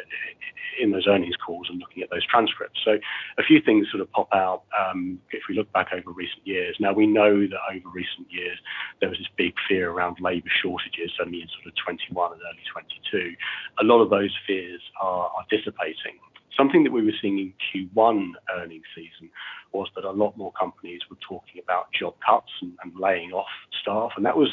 in 0.82 0.92
those 0.92 1.08
earnings 1.08 1.36
calls 1.46 1.68
and 1.70 1.80
looking 1.80 2.04
at 2.04 2.10
those 2.10 2.26
transcripts. 2.26 2.80
So 2.84 2.98
a 3.38 3.44
few 3.44 3.62
things 3.62 3.88
sort 3.92 4.02
of 4.02 4.12
pop 4.12 4.30
out 4.34 4.64
um, 4.78 5.20
if 5.32 5.44
we 5.50 5.56
look 5.56 5.72
back 5.74 5.88
over 5.94 6.12
recent 6.12 6.46
years. 6.46 6.76
Now 6.80 6.94
we 6.94 7.08
know 7.08 7.42
that 7.42 7.60
over 7.74 7.90
recent 7.94 8.28
years 8.30 8.58
there 9.00 9.10
was 9.10 9.18
this 9.18 9.28
big 9.38 9.54
fear 9.68 9.92
around 9.92 10.18
labour 10.20 10.50
shortages, 10.62 10.95
certainly 11.18 11.42
in 11.42 11.48
sort 11.48 11.68
of 11.68 11.74
21 11.84 12.34
and 12.34 12.42
early 12.42 12.64
22. 12.72 13.36
A 13.82 13.84
lot 13.84 14.02
of 14.02 14.10
those 14.10 14.34
fears 14.48 14.82
are, 15.02 15.30
dissipating. 15.50 16.18
Something 16.58 16.84
that 16.86 16.92
we 16.92 17.04
were 17.04 17.14
seeing 17.22 17.38
in 17.38 17.54
Q1 17.62 18.32
earnings 18.58 18.86
season 18.96 19.30
was 19.74 19.90
that 19.96 20.06
a 20.06 20.12
lot 20.12 20.36
more 20.38 20.52
companies 20.54 21.02
were 21.10 21.18
talking 21.28 21.62
about 21.62 21.92
job 21.92 22.16
cuts 22.26 22.52
and, 22.62 22.74
laying 22.98 23.32
off 23.32 23.48
staff, 23.82 24.12
and 24.16 24.26
that 24.26 24.38
was 24.38 24.50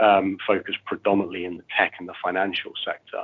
um, 0.00 0.36
focused 0.46 0.78
predominantly 0.84 1.44
in 1.44 1.56
the 1.56 1.62
tech 1.78 1.94
and 1.98 2.08
the 2.08 2.14
financial 2.22 2.72
sector. 2.84 3.22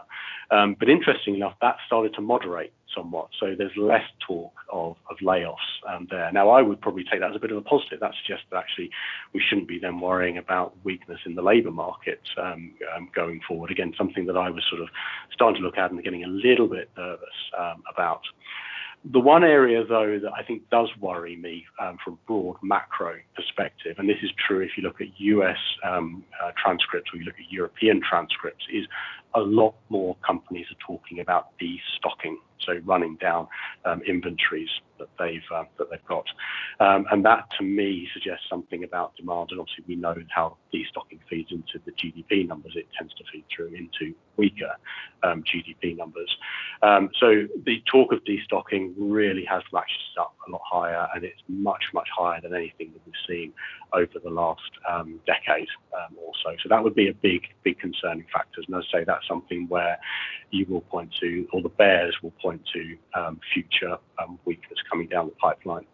Um, 0.50 0.76
but 0.78 0.88
interestingly 0.88 1.40
enough, 1.40 1.56
that 1.60 1.76
started 1.86 2.14
to 2.14 2.20
moderate 2.20 2.72
somewhat. 2.94 3.28
So 3.38 3.54
there's 3.56 3.76
less 3.76 4.04
talk 4.26 4.52
of, 4.72 4.96
of 5.10 5.16
layoffs 5.18 5.56
um, 5.88 6.06
there. 6.10 6.30
Now, 6.32 6.50
I 6.50 6.62
would 6.62 6.80
probably 6.80 7.04
take 7.04 7.20
that 7.20 7.30
as 7.30 7.36
a 7.36 7.38
bit 7.38 7.50
of 7.50 7.56
a 7.56 7.62
positive. 7.62 8.00
That 8.00 8.14
suggests 8.22 8.46
that 8.50 8.58
actually 8.58 8.90
we 9.32 9.42
shouldn't 9.46 9.68
be 9.68 9.78
then 9.78 10.00
worrying 10.00 10.38
about 10.38 10.74
weakness 10.84 11.20
in 11.26 11.34
the 11.34 11.42
labour 11.42 11.70
market 11.70 12.20
um, 12.36 12.72
um, 12.96 13.08
going 13.14 13.40
forward. 13.46 13.70
Again, 13.70 13.94
something 13.96 14.26
that 14.26 14.36
I 14.36 14.50
was 14.50 14.64
sort 14.68 14.80
of 14.80 14.88
starting 15.32 15.60
to 15.60 15.66
look 15.66 15.78
at 15.78 15.90
and 15.90 16.02
getting 16.02 16.24
a 16.24 16.28
little 16.28 16.68
bit 16.68 16.90
nervous 16.96 17.28
um, 17.58 17.82
about. 17.92 18.22
The 19.04 19.20
one 19.20 19.44
area, 19.44 19.82
though, 19.82 20.18
that 20.22 20.32
I 20.36 20.42
think 20.42 20.68
does 20.68 20.88
worry 21.00 21.34
me 21.34 21.64
um, 21.80 21.96
from 22.04 22.14
a 22.14 22.26
broad 22.26 22.56
macro 22.62 23.14
perspective, 23.34 23.96
and 23.98 24.06
this 24.06 24.18
is 24.22 24.30
true 24.46 24.60
if 24.60 24.72
you 24.76 24.82
look 24.82 25.00
at 25.00 25.06
US 25.18 25.56
um, 25.82 26.22
uh, 26.44 26.50
transcripts 26.62 27.10
or 27.12 27.16
you 27.16 27.24
look 27.24 27.36
at 27.40 27.50
European 27.50 28.02
transcripts, 28.02 28.66
is 28.70 28.84
a 29.34 29.40
lot 29.40 29.74
more 29.88 30.16
companies 30.26 30.66
are 30.70 30.86
talking 30.86 31.20
about 31.20 31.48
destocking, 31.58 32.34
so 32.66 32.78
running 32.84 33.16
down 33.16 33.46
um, 33.84 34.02
inventories 34.02 34.70
that 34.98 35.08
they've 35.18 35.42
uh, 35.54 35.64
that 35.78 35.90
they've 35.90 36.04
got, 36.06 36.26
um, 36.80 37.06
and 37.10 37.24
that 37.24 37.48
to 37.58 37.64
me 37.64 38.08
suggests 38.12 38.44
something 38.48 38.84
about 38.84 39.16
demand. 39.16 39.48
And 39.50 39.60
obviously, 39.60 39.84
we 39.88 39.96
know 39.96 40.14
how 40.28 40.56
destocking 40.72 41.20
feeds 41.28 41.50
into 41.52 41.80
the 41.84 41.92
GDP 41.92 42.46
numbers. 42.46 42.72
It 42.76 42.86
tends 42.96 43.14
to 43.14 43.24
feed 43.32 43.44
through 43.54 43.74
into 43.74 44.14
weaker 44.36 44.72
um, 45.22 45.42
GDP 45.42 45.96
numbers. 45.96 46.34
Um, 46.82 47.10
so 47.18 47.46
the 47.64 47.82
talk 47.90 48.12
of 48.12 48.20
destocking 48.24 48.94
really 48.96 49.44
has 49.44 49.62
ratcheted 49.72 50.20
up 50.20 50.34
a 50.46 50.50
lot 50.50 50.62
higher, 50.64 51.08
and 51.14 51.24
it's 51.24 51.42
much, 51.48 51.84
much 51.92 52.08
higher 52.16 52.40
than 52.40 52.54
anything 52.54 52.92
that 52.92 53.00
we've 53.06 53.14
seen 53.28 53.52
over 53.92 54.18
the 54.22 54.30
last 54.30 54.70
decade 55.26 55.68
or 56.16 56.32
so. 56.42 56.56
So 56.62 56.68
that 56.68 56.82
would 56.82 56.94
be 56.94 57.08
a 57.08 57.14
big, 57.14 57.42
big 57.62 57.78
concerning 57.78 58.24
factor. 58.32 58.62
And 58.66 58.76
I 58.76 58.80
say 58.92 59.04
that's 59.04 59.26
something 59.26 59.66
where 59.68 59.98
you 60.50 60.66
will 60.68 60.80
point 60.82 61.12
to, 61.20 61.48
or 61.52 61.62
the 61.62 61.68
bears 61.68 62.16
will 62.22 62.32
point 62.42 62.49
to 62.58 62.96
um, 63.14 63.40
future 63.52 63.96
um, 64.22 64.38
weakness 64.44 64.78
coming 64.90 65.08
down 65.08 65.26
the 65.26 65.32
pipeline. 65.32 65.86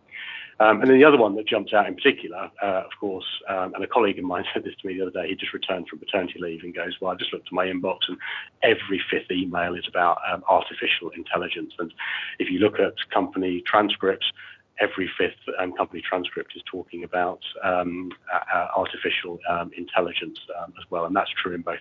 Um, 0.58 0.80
and 0.80 0.90
then 0.90 0.98
the 0.98 1.04
other 1.04 1.18
one 1.18 1.36
that 1.36 1.46
jumps 1.46 1.74
out 1.74 1.86
in 1.86 1.94
particular, 1.94 2.50
uh, 2.62 2.82
of 2.86 2.90
course, 2.98 3.26
and 3.46 3.74
a 3.84 3.86
colleague 3.86 4.18
of 4.18 4.24
mine 4.24 4.44
said 4.54 4.64
this 4.64 4.74
to 4.80 4.86
me 4.86 4.94
the 4.94 5.02
other 5.02 5.10
day. 5.10 5.28
He 5.28 5.34
just 5.34 5.52
returned 5.52 5.86
from 5.86 5.98
paternity 5.98 6.38
leave 6.40 6.62
and 6.62 6.74
goes, 6.74 6.96
"Well, 6.98 7.12
I 7.12 7.14
just 7.14 7.30
looked 7.32 7.48
at 7.48 7.52
my 7.52 7.66
inbox, 7.66 8.08
and 8.08 8.16
every 8.62 9.02
fifth 9.10 9.30
email 9.30 9.74
is 9.74 9.84
about 9.86 10.18
artificial 10.48 11.10
intelligence. 11.10 11.74
And 11.78 11.92
if 12.38 12.50
you 12.50 12.58
look 12.58 12.80
at 12.80 12.94
company 13.12 13.62
transcripts, 13.66 14.32
every 14.80 15.10
fifth 15.18 15.34
um, 15.58 15.72
company 15.72 16.02
transcript 16.08 16.52
is 16.54 16.62
talking 16.70 17.04
about 17.04 17.40
um, 17.62 18.10
uh, 18.32 18.66
artificial 18.76 19.38
um, 19.48 19.70
intelligence 19.76 20.38
um, 20.60 20.72
as 20.78 20.84
well, 20.90 21.06
and 21.06 21.16
that's 21.16 21.30
true 21.42 21.54
in 21.54 21.62
both 21.62 21.78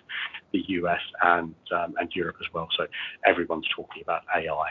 the 0.53 0.63
US 0.67 1.01
and 1.21 1.55
um, 1.71 1.95
and 1.99 2.11
Europe 2.13 2.37
as 2.39 2.51
well. 2.53 2.67
So 2.77 2.87
everyone's 3.25 3.67
talking 3.75 4.01
about 4.01 4.21
AI. 4.35 4.69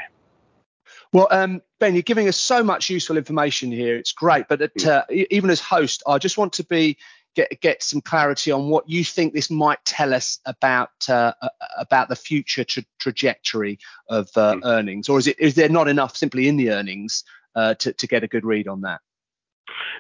Well, 1.12 1.28
um, 1.31 1.62
Ben, 1.81 1.95
you're 1.95 2.02
giving 2.02 2.28
us 2.28 2.37
so 2.37 2.62
much 2.62 2.90
useful 2.90 3.16
information 3.16 3.73
here. 3.73 3.97
It's 3.97 4.12
great, 4.12 4.47
but 4.49 4.61
at, 4.61 4.73
hmm. 4.78 4.88
uh, 4.88 5.02
even 5.11 5.50
as 5.50 5.61
host, 5.61 6.02
I 6.07 6.19
just 6.19 6.37
want 6.37 6.52
to 6.54 6.64
be 6.64 6.99
get 7.35 7.61
get 7.61 7.83
some 7.83 8.00
clarity 8.00 8.50
on 8.50 8.69
what 8.69 8.88
you 8.88 9.04
think 9.04 9.35
this 9.35 9.50
might 9.50 9.85
tell 9.85 10.14
us 10.14 10.38
about 10.47 11.09
uh, 11.09 11.33
about 11.78 12.09
the 12.09 12.16
future 12.16 12.64
tra- 12.64 12.85
trajectory 12.99 13.78
of 14.09 14.28
uh, 14.37 14.54
mm. 14.54 14.61
earnings, 14.64 15.09
or 15.09 15.19
is 15.19 15.26
it 15.26 15.38
is 15.38 15.54
there 15.54 15.69
not 15.69 15.88
enough 15.88 16.16
simply 16.16 16.49
in 16.49 16.57
the 16.57 16.71
earnings 16.71 17.25
uh, 17.55 17.75
to 17.75 17.93
to 17.93 18.07
get 18.07 18.25
a 18.25 18.29
good 18.29 18.45
read 18.45 18.69
on 18.69 18.83
that? 18.83 19.01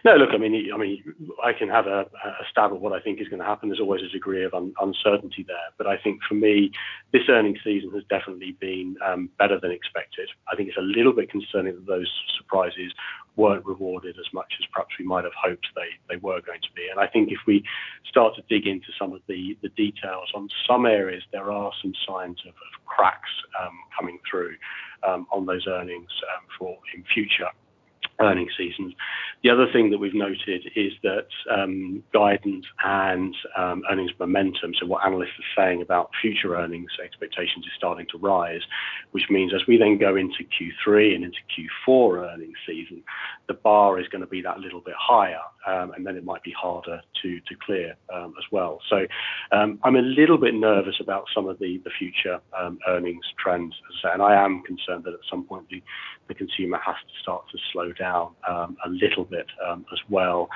No, 0.04 0.16
look, 0.16 0.30
I 0.34 0.36
mean, 0.36 0.70
I 0.72 0.76
mean, 0.76 1.02
I 1.42 1.54
can 1.54 1.68
have 1.68 1.86
a, 1.86 2.00
a 2.00 2.44
stab 2.50 2.72
at 2.72 2.80
what 2.80 2.92
I 2.92 3.00
think 3.00 3.20
is 3.20 3.28
going 3.28 3.40
to 3.40 3.46
happen. 3.46 3.70
There's 3.70 3.80
always 3.80 4.02
a 4.02 4.12
degree 4.12 4.44
of 4.44 4.52
un- 4.52 4.74
uncertainty 4.78 5.44
there, 5.46 5.72
but 5.78 5.86
I 5.86 5.96
think 5.96 6.20
for 6.28 6.34
me, 6.34 6.72
this 7.12 7.22
earnings 7.28 7.58
season 7.64 7.90
has 7.92 8.02
definitely 8.10 8.52
been 8.60 8.96
um, 9.04 9.30
better 9.38 9.58
than 9.58 9.70
expected. 9.70 10.28
I 10.52 10.56
think 10.56 10.68
it's 10.68 10.76
a 10.76 10.82
little 10.82 11.14
bit 11.14 11.30
concerning 11.30 11.74
that 11.74 11.86
those 11.86 12.12
surprises 12.36 12.92
weren't 13.36 13.64
rewarded 13.64 14.16
as 14.18 14.26
much 14.34 14.52
as 14.60 14.66
perhaps 14.72 14.94
we 14.98 15.06
might 15.06 15.24
have 15.24 15.32
hoped 15.42 15.66
they, 15.74 15.88
they 16.08 16.16
were 16.16 16.40
going 16.42 16.60
to 16.60 16.72
be. 16.76 16.86
And 16.90 17.00
I 17.00 17.06
think 17.06 17.32
if 17.32 17.40
we 17.46 17.64
start 18.06 18.34
to 18.36 18.42
dig 18.48 18.66
into 18.66 18.88
some 18.98 19.12
of 19.12 19.22
the, 19.26 19.56
the 19.62 19.70
details 19.70 20.30
on 20.34 20.48
some 20.68 20.84
areas, 20.86 21.22
there 21.32 21.50
are 21.50 21.72
some 21.82 21.94
signs 22.06 22.40
of, 22.46 22.50
of 22.50 22.86
cracks 22.86 23.30
um, 23.60 23.72
coming 23.96 24.18
through 24.30 24.54
on 25.32 25.46
those 25.46 25.66
earnings 25.66 26.10
um, 26.34 26.44
for 26.58 26.76
in 26.94 27.04
future 27.12 27.48
earning 28.20 28.48
seasons. 28.56 28.94
The 29.42 29.50
other 29.50 29.70
thing 29.70 29.90
that 29.90 29.98
we've 29.98 30.14
noted 30.14 30.70
is 30.74 30.92
that 31.02 31.26
um, 31.50 32.02
guidance 32.12 32.64
and 32.84 33.34
um, 33.56 33.82
earnings 33.90 34.12
momentum, 34.18 34.72
so 34.78 34.86
what 34.86 35.04
analysts 35.04 35.38
are 35.38 35.62
saying 35.62 35.82
about 35.82 36.10
future 36.20 36.56
earnings 36.56 36.90
expectations, 37.02 37.66
is 37.66 37.72
starting 37.76 38.06
to 38.12 38.18
rise, 38.18 38.62
which 39.10 39.28
means 39.30 39.52
as 39.52 39.66
we 39.66 39.76
then 39.76 39.98
go 39.98 40.16
into 40.16 40.44
Q3 40.44 41.14
and 41.14 41.24
into 41.24 41.38
Q4 41.86 42.32
earnings 42.32 42.56
season, 42.66 43.02
the 43.48 43.54
bar 43.54 43.98
is 43.98 44.08
going 44.08 44.22
to 44.22 44.26
be 44.26 44.40
that 44.42 44.60
little 44.60 44.80
bit 44.80 44.94
higher, 44.98 45.40
um, 45.66 45.92
and 45.92 46.06
then 46.06 46.16
it 46.16 46.24
might 46.24 46.42
be 46.42 46.52
harder 46.52 47.00
to 47.22 47.40
clear 47.64 47.96
as 48.12 48.44
well. 48.52 48.80
So 48.90 49.06
I'm 49.50 49.78
a 49.96 50.02
little 50.02 50.36
bit 50.36 50.54
nervous 50.54 50.96
about 51.00 51.24
some 51.34 51.48
of 51.48 51.58
the 51.58 51.80
future 51.98 52.38
earnings 52.86 53.24
trends, 53.38 53.74
and 54.04 54.22
I 54.22 54.34
am 54.44 54.62
concerned 54.62 55.04
that 55.04 55.14
at 55.14 55.20
some 55.30 55.44
point 55.44 55.68
the 55.70 55.82
the 56.28 56.34
consumer 56.34 56.78
has 56.84 56.96
to 56.96 57.20
start 57.20 57.44
to 57.52 57.58
slow 57.72 57.92
down 57.92 58.30
um, 58.48 58.76
a 58.84 58.88
little 58.88 59.24
bit 59.24 59.46
um, 59.66 59.84
as 59.92 59.98
well. 60.08 60.48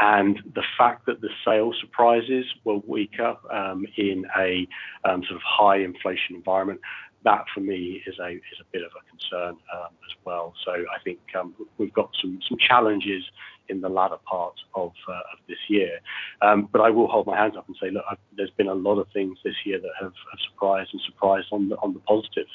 And 0.00 0.40
the 0.54 0.62
fact 0.76 1.06
that 1.06 1.20
the 1.20 1.30
sales 1.44 1.76
surprises 1.80 2.46
were 2.64 2.78
weaker 2.86 3.36
um, 3.52 3.84
in 3.96 4.24
a 4.38 4.66
um, 5.04 5.22
sort 5.24 5.36
of 5.36 5.42
high 5.44 5.78
inflation 5.78 6.36
environment, 6.36 6.80
that 7.24 7.44
for 7.52 7.60
me 7.60 8.02
is 8.06 8.18
a 8.18 8.28
is 8.28 8.60
a 8.60 8.64
bit 8.72 8.82
of 8.82 8.90
a 8.92 9.02
concern 9.10 9.56
um, 9.74 9.92
as 10.06 10.16
well. 10.24 10.54
So 10.64 10.72
I 10.72 11.02
think 11.04 11.18
um, 11.38 11.54
we've 11.78 11.92
got 11.92 12.10
some 12.20 12.38
some 12.48 12.58
challenges 12.58 13.24
in 13.70 13.82
the 13.82 13.88
latter 13.88 14.16
part 14.24 14.54
of, 14.74 14.92
uh, 15.12 15.20
this 15.46 15.58
year. 15.68 16.00
Um, 16.40 16.70
but 16.72 16.80
I 16.80 16.88
will 16.88 17.06
hold 17.06 17.26
my 17.26 17.36
hands 17.36 17.54
up 17.54 17.66
and 17.68 17.76
say, 17.78 17.90
look, 17.90 18.04
there's 18.34 18.50
been 18.56 18.68
a 18.68 18.74
lot 18.74 18.98
of 18.98 19.06
things 19.12 19.36
this 19.44 19.54
year 19.66 19.78
that 19.78 19.90
have, 20.00 20.12
surprised 20.50 20.90
and 20.92 21.02
surprised 21.04 21.48
on 21.52 21.68
the 21.68 21.76
on 21.76 21.92
the 21.92 22.00
positive 22.00 22.46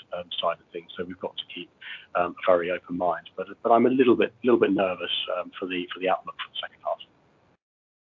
side 0.42 0.58
of 0.60 0.66
things. 0.72 0.90
So 0.98 1.04
we've 1.06 1.20
got 1.20 1.36
to 1.38 1.44
keep 1.54 1.70
a 2.16 2.30
very 2.48 2.72
open 2.72 2.98
mind. 2.98 3.30
I'm 3.66 3.86
a 3.86 3.90
little 3.90 4.16
bit 4.16 4.34
little 4.44 4.60
bit 4.60 4.72
nervous 4.72 5.12
for 5.60 5.68
the 5.68 5.88
for 5.94 6.00
the 6.00 6.10
outlook 6.10 6.36
for 6.36 6.52
the 6.52 6.60
second 6.62 6.80
half. 6.84 7.13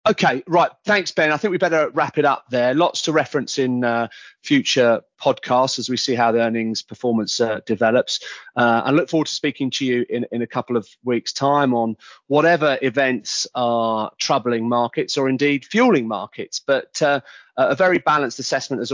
Okay, 0.08 0.42
right. 0.46 0.70
Thanks, 0.86 1.12
Ben. 1.12 1.32
I 1.32 1.36
think 1.36 1.50
we 1.52 1.58
better 1.58 1.90
wrap 1.90 2.16
it 2.16 2.24
up 2.24 2.46
there. 2.48 2.72
Lots 2.72 3.02
to 3.02 3.12
reference 3.12 3.58
in 3.58 3.84
uh, 3.84 4.08
future 4.42 5.02
podcasts 5.20 5.78
as 5.78 5.90
we 5.90 5.98
see 5.98 6.14
how 6.14 6.32
the 6.32 6.40
earnings 6.40 6.80
performance 6.80 7.42
uh, 7.42 7.60
develops. 7.66 8.20
Uh, 8.56 8.82
and 8.86 8.96
look 8.96 9.10
forward 9.10 9.26
to 9.26 9.34
speaking 9.34 9.70
to 9.72 9.84
you 9.84 10.06
in, 10.08 10.24
in 10.32 10.40
a 10.40 10.46
couple 10.46 10.78
of 10.78 10.88
weeks' 11.04 11.34
time 11.34 11.74
on 11.74 11.94
whatever 12.26 12.78
events 12.80 13.46
are 13.54 14.10
troubling 14.18 14.66
markets 14.66 15.18
or 15.18 15.28
indeed 15.28 15.66
fueling 15.66 16.08
markets. 16.08 16.58
But 16.58 17.02
uh, 17.02 17.20
a 17.58 17.74
very 17.74 17.98
balanced 17.98 18.38
assessment 18.38 18.80
as 18.80 18.92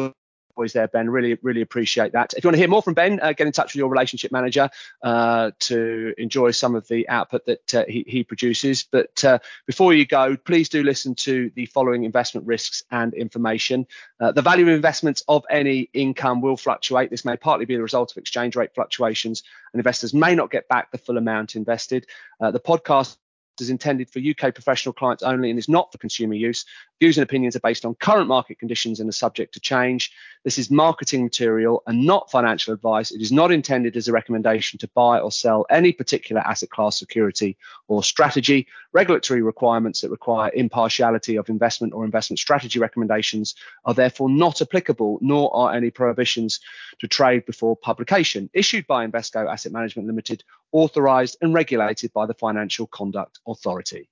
always 0.56 0.72
there, 0.72 0.88
Ben. 0.88 1.10
Really, 1.10 1.38
really 1.42 1.60
appreciate 1.60 2.12
that. 2.12 2.34
If 2.36 2.44
you 2.44 2.48
want 2.48 2.54
to 2.54 2.58
hear 2.58 2.68
more 2.68 2.82
from 2.82 2.94
Ben, 2.94 3.20
uh, 3.20 3.32
get 3.32 3.46
in 3.46 3.52
touch 3.52 3.74
with 3.74 3.78
your 3.78 3.88
relationship 3.88 4.32
manager 4.32 4.70
uh, 5.02 5.50
to 5.60 6.14
enjoy 6.18 6.50
some 6.52 6.74
of 6.74 6.86
the 6.88 7.08
output 7.08 7.46
that 7.46 7.74
uh, 7.74 7.84
he, 7.88 8.04
he, 8.06 8.24
produces. 8.24 8.84
But 8.90 9.24
uh, 9.24 9.38
before 9.66 9.94
you 9.94 10.06
go, 10.06 10.36
please 10.36 10.68
do 10.68 10.82
listen 10.82 11.14
to 11.16 11.50
the 11.54 11.66
following 11.66 12.04
investment 12.04 12.46
risks 12.46 12.82
and 12.90 13.14
information. 13.14 13.86
Uh, 14.20 14.32
the 14.32 14.42
value 14.42 14.64
of 14.64 14.74
investments 14.74 15.22
of 15.28 15.44
any 15.50 15.90
income 15.92 16.40
will 16.40 16.56
fluctuate. 16.56 17.10
This 17.10 17.24
may 17.24 17.36
partly 17.36 17.66
be 17.66 17.76
the 17.76 17.82
result 17.82 18.12
of 18.12 18.18
exchange 18.18 18.56
rate 18.56 18.74
fluctuations, 18.74 19.42
and 19.72 19.80
investors 19.80 20.14
may 20.14 20.34
not 20.34 20.50
get 20.50 20.68
back 20.68 20.90
the 20.90 20.98
full 20.98 21.18
amount 21.18 21.56
invested. 21.56 22.06
Uh, 22.40 22.50
the 22.50 22.60
podcast 22.60 23.16
is 23.60 23.70
intended 23.70 24.10
for 24.10 24.18
UK 24.18 24.54
professional 24.54 24.92
clients 24.92 25.22
only 25.22 25.50
and 25.50 25.58
is 25.58 25.68
not 25.68 25.92
for 25.92 25.98
consumer 25.98 26.34
use. 26.34 26.64
Views 27.00 27.18
and 27.18 27.24
opinions 27.24 27.56
are 27.56 27.60
based 27.60 27.84
on 27.84 27.96
current 27.96 28.28
market 28.28 28.58
conditions 28.60 29.00
and 29.00 29.08
are 29.08 29.12
subject 29.12 29.52
to 29.54 29.60
change. 29.60 30.12
This 30.44 30.58
is 30.58 30.70
marketing 30.70 31.24
material 31.24 31.82
and 31.88 32.06
not 32.06 32.30
financial 32.30 32.72
advice. 32.72 33.10
It 33.10 33.20
is 33.20 33.32
not 33.32 33.50
intended 33.50 33.96
as 33.96 34.06
a 34.06 34.12
recommendation 34.12 34.78
to 34.78 34.88
buy 34.94 35.18
or 35.18 35.32
sell 35.32 35.66
any 35.70 35.92
particular 35.92 36.40
asset 36.42 36.70
class, 36.70 36.96
security, 36.96 37.56
or 37.88 38.04
strategy. 38.04 38.68
Regulatory 38.92 39.42
requirements 39.42 40.02
that 40.02 40.10
require 40.10 40.52
impartiality 40.54 41.34
of 41.34 41.48
investment 41.48 41.92
or 41.94 42.04
investment 42.04 42.38
strategy 42.38 42.78
recommendations 42.78 43.56
are 43.84 43.94
therefore 43.94 44.30
not 44.30 44.62
applicable, 44.62 45.18
nor 45.20 45.54
are 45.54 45.74
any 45.74 45.90
prohibitions 45.90 46.60
to 47.00 47.08
trade 47.08 47.44
before 47.44 47.76
publication. 47.76 48.48
Issued 48.54 48.86
by 48.86 49.04
Invesco 49.04 49.50
Asset 49.50 49.72
Management 49.72 50.06
Limited, 50.06 50.44
authorised 50.70 51.38
and 51.40 51.52
regulated 51.52 52.12
by 52.12 52.26
the 52.26 52.34
Financial 52.34 52.86
Conduct 52.86 53.40
Authority. 53.48 54.08